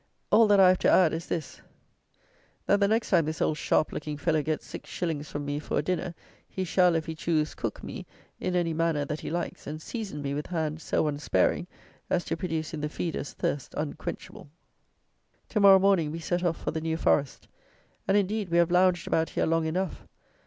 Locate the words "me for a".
5.45-5.83